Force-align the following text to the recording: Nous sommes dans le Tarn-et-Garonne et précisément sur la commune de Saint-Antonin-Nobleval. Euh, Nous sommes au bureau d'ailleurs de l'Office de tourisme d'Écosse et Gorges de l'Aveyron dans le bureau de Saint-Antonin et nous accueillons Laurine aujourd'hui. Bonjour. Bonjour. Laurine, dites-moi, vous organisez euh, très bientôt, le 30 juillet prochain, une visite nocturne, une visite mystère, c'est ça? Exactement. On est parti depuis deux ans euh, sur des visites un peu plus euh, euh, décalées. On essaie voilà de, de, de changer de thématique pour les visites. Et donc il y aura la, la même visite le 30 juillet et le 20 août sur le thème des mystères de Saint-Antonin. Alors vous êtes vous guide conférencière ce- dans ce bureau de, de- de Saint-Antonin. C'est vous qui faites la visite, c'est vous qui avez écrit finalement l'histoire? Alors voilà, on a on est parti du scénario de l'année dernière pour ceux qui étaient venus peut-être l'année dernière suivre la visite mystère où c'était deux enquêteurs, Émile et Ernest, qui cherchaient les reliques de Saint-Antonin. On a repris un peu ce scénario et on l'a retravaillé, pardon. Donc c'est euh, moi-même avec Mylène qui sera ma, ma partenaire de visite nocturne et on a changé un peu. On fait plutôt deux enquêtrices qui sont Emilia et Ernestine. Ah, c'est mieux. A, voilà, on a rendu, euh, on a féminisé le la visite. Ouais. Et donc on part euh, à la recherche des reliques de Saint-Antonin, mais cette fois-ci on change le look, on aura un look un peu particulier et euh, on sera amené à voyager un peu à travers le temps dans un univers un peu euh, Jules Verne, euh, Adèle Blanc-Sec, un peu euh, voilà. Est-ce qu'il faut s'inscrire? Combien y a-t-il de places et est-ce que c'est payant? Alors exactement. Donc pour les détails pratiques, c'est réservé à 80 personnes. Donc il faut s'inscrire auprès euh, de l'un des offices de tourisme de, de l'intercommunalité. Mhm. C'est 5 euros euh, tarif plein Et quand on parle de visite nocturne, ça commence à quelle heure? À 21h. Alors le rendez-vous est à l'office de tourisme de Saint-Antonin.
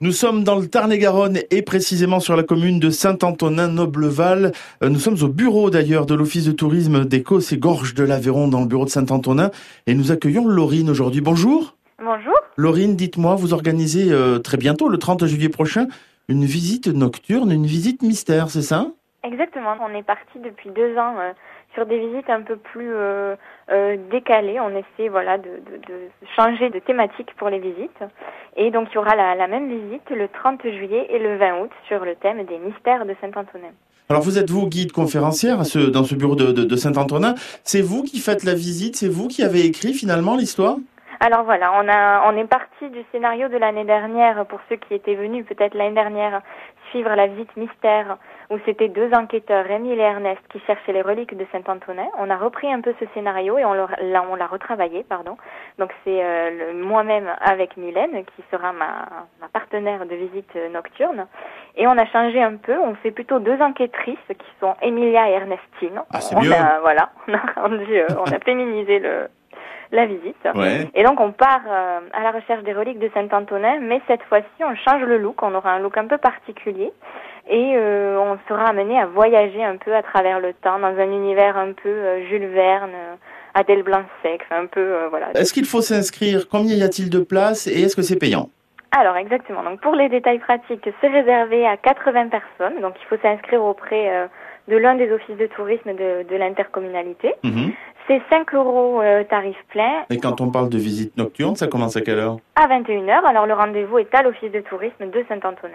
Nous 0.00 0.10
sommes 0.10 0.42
dans 0.42 0.58
le 0.58 0.66
Tarn-et-Garonne 0.66 1.38
et 1.52 1.62
précisément 1.62 2.18
sur 2.18 2.34
la 2.34 2.42
commune 2.42 2.80
de 2.80 2.90
Saint-Antonin-Nobleval. 2.90 4.50
Euh, 4.82 4.88
Nous 4.88 4.98
sommes 4.98 5.22
au 5.22 5.28
bureau 5.28 5.70
d'ailleurs 5.70 6.04
de 6.04 6.16
l'Office 6.16 6.46
de 6.46 6.50
tourisme 6.52 7.04
d'Écosse 7.04 7.52
et 7.52 7.58
Gorges 7.58 7.94
de 7.94 8.02
l'Aveyron 8.02 8.48
dans 8.48 8.60
le 8.60 8.66
bureau 8.66 8.84
de 8.84 8.90
Saint-Antonin 8.90 9.52
et 9.86 9.94
nous 9.94 10.10
accueillons 10.10 10.48
Laurine 10.48 10.90
aujourd'hui. 10.90 11.20
Bonjour. 11.20 11.76
Bonjour. 12.04 12.34
Laurine, 12.56 12.96
dites-moi, 12.96 13.36
vous 13.36 13.52
organisez 13.54 14.10
euh, 14.10 14.40
très 14.40 14.56
bientôt, 14.56 14.88
le 14.88 14.98
30 14.98 15.26
juillet 15.26 15.48
prochain, 15.48 15.86
une 16.26 16.44
visite 16.44 16.88
nocturne, 16.88 17.52
une 17.52 17.66
visite 17.66 18.02
mystère, 18.02 18.50
c'est 18.50 18.62
ça? 18.62 18.88
Exactement. 19.24 19.74
On 19.80 19.94
est 19.94 20.02
parti 20.02 20.38
depuis 20.38 20.70
deux 20.70 20.96
ans 20.98 21.14
euh, 21.18 21.32
sur 21.74 21.86
des 21.86 21.98
visites 21.98 22.28
un 22.28 22.42
peu 22.42 22.56
plus 22.56 22.92
euh, 22.94 23.34
euh, 23.72 23.96
décalées. 24.10 24.60
On 24.60 24.70
essaie 24.70 25.08
voilà 25.08 25.38
de, 25.38 25.44
de, 25.44 25.76
de 25.88 25.98
changer 26.36 26.68
de 26.70 26.78
thématique 26.78 27.34
pour 27.36 27.48
les 27.48 27.58
visites. 27.58 27.98
Et 28.56 28.70
donc 28.70 28.88
il 28.90 28.94
y 28.96 28.98
aura 28.98 29.16
la, 29.16 29.34
la 29.34 29.46
même 29.46 29.68
visite 29.68 30.08
le 30.10 30.28
30 30.28 30.62
juillet 30.62 31.06
et 31.10 31.18
le 31.18 31.36
20 31.38 31.60
août 31.62 31.70
sur 31.88 32.04
le 32.04 32.14
thème 32.16 32.44
des 32.44 32.58
mystères 32.58 33.06
de 33.06 33.14
Saint-Antonin. 33.20 33.72
Alors 34.10 34.22
vous 34.22 34.38
êtes 34.38 34.50
vous 34.50 34.68
guide 34.68 34.92
conférencière 34.92 35.64
ce- 35.64 35.78
dans 35.90 36.04
ce 36.04 36.14
bureau 36.14 36.36
de, 36.36 36.52
de- 36.52 36.64
de 36.64 36.76
Saint-Antonin. 36.76 37.34
C'est 37.64 37.80
vous 37.80 38.02
qui 38.02 38.18
faites 38.20 38.44
la 38.44 38.52
visite, 38.54 38.96
c'est 38.96 39.08
vous 39.08 39.28
qui 39.28 39.42
avez 39.42 39.64
écrit 39.64 39.94
finalement 39.94 40.36
l'histoire? 40.36 40.76
Alors 41.20 41.44
voilà, 41.44 41.72
on 41.80 41.88
a 41.88 42.30
on 42.30 42.36
est 42.36 42.44
parti 42.46 42.90
du 42.90 42.98
scénario 43.10 43.48
de 43.48 43.56
l'année 43.56 43.84
dernière 43.84 44.44
pour 44.44 44.60
ceux 44.68 44.76
qui 44.76 44.92
étaient 44.92 45.14
venus 45.14 45.46
peut-être 45.46 45.74
l'année 45.74 45.94
dernière 45.94 46.42
suivre 46.90 47.08
la 47.14 47.26
visite 47.28 47.56
mystère 47.56 48.18
où 48.50 48.58
c'était 48.64 48.88
deux 48.88 49.12
enquêteurs, 49.12 49.70
Émile 49.70 49.98
et 49.98 50.02
Ernest, 50.02 50.40
qui 50.50 50.60
cherchaient 50.60 50.92
les 50.92 51.02
reliques 51.02 51.36
de 51.36 51.46
Saint-Antonin. 51.52 52.06
On 52.18 52.30
a 52.30 52.36
repris 52.36 52.72
un 52.72 52.80
peu 52.80 52.94
ce 53.00 53.06
scénario 53.14 53.58
et 53.58 53.64
on 53.64 53.74
l'a 53.74 54.46
retravaillé, 54.46 55.04
pardon. 55.08 55.36
Donc 55.78 55.90
c'est 56.04 56.22
euh, 56.22 56.72
moi-même 56.74 57.30
avec 57.40 57.76
Mylène 57.76 58.24
qui 58.36 58.44
sera 58.50 58.72
ma, 58.72 59.06
ma 59.40 59.48
partenaire 59.52 60.06
de 60.06 60.14
visite 60.14 60.54
nocturne 60.72 61.26
et 61.76 61.86
on 61.86 61.98
a 61.98 62.06
changé 62.06 62.42
un 62.42 62.56
peu. 62.56 62.76
On 62.78 62.94
fait 62.96 63.10
plutôt 63.10 63.38
deux 63.38 63.60
enquêtrices 63.60 64.18
qui 64.28 64.46
sont 64.60 64.74
Emilia 64.82 65.28
et 65.30 65.32
Ernestine. 65.32 66.00
Ah, 66.12 66.20
c'est 66.20 66.36
mieux. 66.36 66.52
A, 66.52 66.80
voilà, 66.80 67.10
on 67.28 67.34
a 67.34 67.60
rendu, 67.60 67.96
euh, 67.96 68.06
on 68.18 68.30
a 68.30 68.38
féminisé 68.40 68.98
le 68.98 69.28
la 69.92 70.06
visite. 70.06 70.48
Ouais. 70.54 70.88
Et 70.94 71.04
donc 71.04 71.20
on 71.20 71.30
part 71.30 71.60
euh, 71.68 72.00
à 72.12 72.22
la 72.22 72.32
recherche 72.32 72.62
des 72.64 72.72
reliques 72.72 72.98
de 72.98 73.10
Saint-Antonin, 73.14 73.78
mais 73.80 74.00
cette 74.08 74.22
fois-ci 74.24 74.64
on 74.64 74.74
change 74.74 75.02
le 75.02 75.18
look, 75.18 75.42
on 75.42 75.54
aura 75.54 75.72
un 75.72 75.78
look 75.78 75.96
un 75.96 76.06
peu 76.06 76.18
particulier 76.18 76.92
et 77.48 77.74
euh, 77.76 78.18
on 78.18 78.38
sera 78.48 78.68
amené 78.68 78.98
à 78.98 79.06
voyager 79.06 79.62
un 79.62 79.76
peu 79.76 79.94
à 79.94 80.02
travers 80.02 80.40
le 80.40 80.52
temps 80.54 80.78
dans 80.78 80.86
un 80.86 81.10
univers 81.10 81.56
un 81.56 81.72
peu 81.72 81.88
euh, 81.88 82.26
Jules 82.28 82.46
Verne, 82.46 82.90
euh, 82.94 83.14
Adèle 83.54 83.82
Blanc-Sec, 83.82 84.42
un 84.50 84.66
peu 84.66 84.80
euh, 84.80 85.08
voilà. 85.10 85.30
Est-ce 85.34 85.52
qu'il 85.52 85.66
faut 85.66 85.80
s'inscrire? 85.80 86.48
Combien 86.48 86.74
y 86.76 86.82
a-t-il 86.82 87.10
de 87.10 87.20
places 87.20 87.66
et 87.66 87.82
est-ce 87.82 87.96
que 87.96 88.02
c'est 88.02 88.18
payant? 88.18 88.48
Alors 88.96 89.16
exactement. 89.16 89.62
Donc 89.62 89.80
pour 89.80 89.94
les 89.94 90.08
détails 90.08 90.38
pratiques, 90.38 90.88
c'est 91.00 91.08
réservé 91.08 91.66
à 91.66 91.76
80 91.76 92.28
personnes. 92.28 92.80
Donc 92.80 92.94
il 93.00 93.06
faut 93.06 93.20
s'inscrire 93.20 93.64
auprès 93.64 94.08
euh, 94.08 94.26
de 94.68 94.76
l'un 94.76 94.94
des 94.94 95.10
offices 95.10 95.36
de 95.36 95.46
tourisme 95.46 95.94
de, 95.94 96.24
de 96.28 96.36
l'intercommunalité. 96.36 97.34
Mhm. 97.42 97.72
C'est 98.06 98.20
5 98.30 98.54
euros 98.54 99.00
euh, 99.00 99.24
tarif 99.24 99.56
plein 99.70 100.04
Et 100.10 100.18
quand 100.18 100.40
on 100.42 100.50
parle 100.50 100.68
de 100.68 100.76
visite 100.76 101.16
nocturne, 101.16 101.56
ça 101.56 101.66
commence 101.68 101.96
à 101.96 102.02
quelle 102.02 102.18
heure? 102.18 102.36
À 102.54 102.68
21h. 102.68 103.24
Alors 103.24 103.46
le 103.46 103.54
rendez-vous 103.54 103.98
est 103.98 104.14
à 104.14 104.22
l'office 104.22 104.52
de 104.52 104.60
tourisme 104.60 105.10
de 105.10 105.24
Saint-Antonin. 105.28 105.72